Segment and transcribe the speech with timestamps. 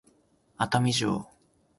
[0.57, 1.27] 熱海城